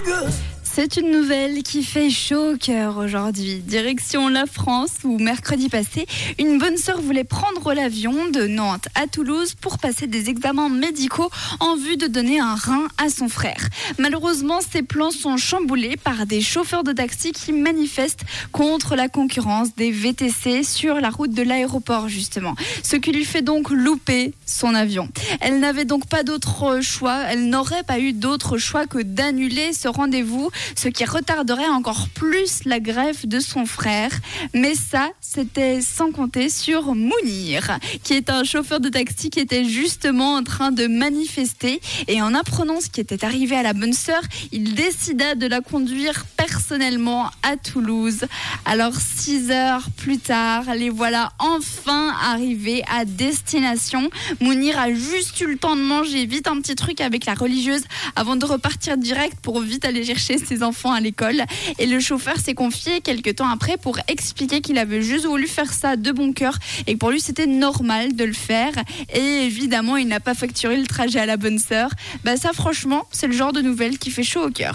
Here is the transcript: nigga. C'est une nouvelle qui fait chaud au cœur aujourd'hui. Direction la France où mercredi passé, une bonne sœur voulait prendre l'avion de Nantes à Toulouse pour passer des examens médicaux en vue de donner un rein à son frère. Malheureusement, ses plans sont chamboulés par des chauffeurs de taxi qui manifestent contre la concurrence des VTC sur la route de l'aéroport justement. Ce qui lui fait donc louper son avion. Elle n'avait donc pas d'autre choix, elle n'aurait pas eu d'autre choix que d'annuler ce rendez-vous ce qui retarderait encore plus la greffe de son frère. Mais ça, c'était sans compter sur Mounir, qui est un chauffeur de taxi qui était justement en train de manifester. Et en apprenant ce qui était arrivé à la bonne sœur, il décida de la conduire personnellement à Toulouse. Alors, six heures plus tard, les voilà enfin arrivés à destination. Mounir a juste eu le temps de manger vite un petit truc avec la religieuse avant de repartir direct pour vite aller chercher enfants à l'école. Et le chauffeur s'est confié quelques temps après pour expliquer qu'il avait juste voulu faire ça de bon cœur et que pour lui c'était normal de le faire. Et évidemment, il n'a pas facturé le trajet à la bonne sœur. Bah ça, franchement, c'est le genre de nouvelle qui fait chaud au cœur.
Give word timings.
nigga. 0.00 0.47
C'est 0.80 0.96
une 0.96 1.10
nouvelle 1.10 1.64
qui 1.64 1.82
fait 1.82 2.08
chaud 2.08 2.52
au 2.52 2.56
cœur 2.56 2.98
aujourd'hui. 2.98 3.56
Direction 3.56 4.28
la 4.28 4.46
France 4.46 4.92
où 5.02 5.18
mercredi 5.18 5.68
passé, 5.68 6.06
une 6.38 6.58
bonne 6.58 6.76
sœur 6.76 7.00
voulait 7.00 7.24
prendre 7.24 7.74
l'avion 7.74 8.30
de 8.30 8.46
Nantes 8.46 8.86
à 8.94 9.08
Toulouse 9.08 9.54
pour 9.60 9.78
passer 9.78 10.06
des 10.06 10.30
examens 10.30 10.68
médicaux 10.68 11.32
en 11.58 11.74
vue 11.74 11.96
de 11.96 12.06
donner 12.06 12.38
un 12.38 12.54
rein 12.54 12.86
à 12.96 13.10
son 13.10 13.28
frère. 13.28 13.68
Malheureusement, 13.98 14.60
ses 14.60 14.82
plans 14.82 15.10
sont 15.10 15.36
chamboulés 15.36 15.96
par 15.96 16.26
des 16.26 16.40
chauffeurs 16.40 16.84
de 16.84 16.92
taxi 16.92 17.32
qui 17.32 17.52
manifestent 17.52 18.22
contre 18.52 18.94
la 18.94 19.08
concurrence 19.08 19.74
des 19.74 19.90
VTC 19.90 20.62
sur 20.62 21.00
la 21.00 21.10
route 21.10 21.32
de 21.32 21.42
l'aéroport 21.42 22.08
justement. 22.08 22.54
Ce 22.84 22.94
qui 22.94 23.10
lui 23.10 23.24
fait 23.24 23.42
donc 23.42 23.70
louper 23.70 24.32
son 24.46 24.76
avion. 24.76 25.08
Elle 25.40 25.58
n'avait 25.58 25.86
donc 25.86 26.06
pas 26.06 26.22
d'autre 26.22 26.78
choix, 26.82 27.18
elle 27.28 27.48
n'aurait 27.48 27.82
pas 27.82 27.98
eu 27.98 28.12
d'autre 28.12 28.58
choix 28.58 28.86
que 28.86 29.02
d'annuler 29.02 29.72
ce 29.72 29.88
rendez-vous 29.88 30.52
ce 30.76 30.88
qui 30.88 31.04
retarderait 31.04 31.68
encore 31.68 32.08
plus 32.08 32.64
la 32.64 32.80
greffe 32.80 33.26
de 33.26 33.40
son 33.40 33.66
frère. 33.66 34.10
Mais 34.54 34.74
ça, 34.74 35.08
c'était 35.20 35.80
sans 35.80 36.10
compter 36.12 36.48
sur 36.48 36.94
Mounir, 36.94 37.78
qui 38.02 38.14
est 38.14 38.30
un 38.30 38.44
chauffeur 38.44 38.80
de 38.80 38.88
taxi 38.88 39.30
qui 39.30 39.40
était 39.40 39.64
justement 39.64 40.34
en 40.34 40.42
train 40.42 40.70
de 40.70 40.86
manifester. 40.86 41.80
Et 42.06 42.22
en 42.22 42.34
apprenant 42.34 42.80
ce 42.80 42.88
qui 42.88 43.00
était 43.00 43.24
arrivé 43.24 43.56
à 43.56 43.62
la 43.62 43.72
bonne 43.72 43.92
sœur, 43.92 44.20
il 44.52 44.74
décida 44.74 45.34
de 45.34 45.46
la 45.46 45.60
conduire 45.60 46.24
personnellement 46.36 47.30
à 47.42 47.56
Toulouse. 47.56 48.24
Alors, 48.64 48.94
six 48.94 49.50
heures 49.50 49.88
plus 49.96 50.18
tard, 50.18 50.64
les 50.74 50.90
voilà 50.90 51.32
enfin 51.38 52.14
arrivés 52.22 52.82
à 52.90 53.04
destination. 53.04 54.10
Mounir 54.40 54.78
a 54.78 54.92
juste 54.92 55.40
eu 55.40 55.46
le 55.46 55.58
temps 55.58 55.76
de 55.76 55.82
manger 55.82 56.26
vite 56.26 56.48
un 56.48 56.60
petit 56.60 56.74
truc 56.74 57.00
avec 57.00 57.26
la 57.26 57.34
religieuse 57.34 57.82
avant 58.16 58.36
de 58.36 58.44
repartir 58.44 58.96
direct 58.96 59.38
pour 59.42 59.60
vite 59.60 59.84
aller 59.84 60.04
chercher 60.04 60.38
enfants 60.62 60.92
à 60.92 61.00
l'école. 61.00 61.42
Et 61.78 61.86
le 61.86 62.00
chauffeur 62.00 62.38
s'est 62.38 62.54
confié 62.54 63.00
quelques 63.00 63.36
temps 63.36 63.48
après 63.48 63.76
pour 63.76 63.98
expliquer 64.08 64.60
qu'il 64.60 64.78
avait 64.78 65.02
juste 65.02 65.26
voulu 65.26 65.46
faire 65.46 65.72
ça 65.72 65.96
de 65.96 66.12
bon 66.12 66.32
cœur 66.32 66.58
et 66.86 66.94
que 66.94 66.98
pour 66.98 67.10
lui 67.10 67.20
c'était 67.20 67.46
normal 67.46 68.14
de 68.14 68.24
le 68.24 68.32
faire. 68.32 68.72
Et 69.14 69.44
évidemment, 69.44 69.96
il 69.96 70.08
n'a 70.08 70.20
pas 70.20 70.34
facturé 70.34 70.76
le 70.76 70.86
trajet 70.86 71.20
à 71.20 71.26
la 71.26 71.36
bonne 71.36 71.58
sœur. 71.58 71.90
Bah 72.24 72.36
ça, 72.36 72.52
franchement, 72.52 73.06
c'est 73.10 73.26
le 73.26 73.32
genre 73.32 73.52
de 73.52 73.60
nouvelle 73.60 73.98
qui 73.98 74.10
fait 74.10 74.22
chaud 74.22 74.46
au 74.46 74.50
cœur. 74.50 74.66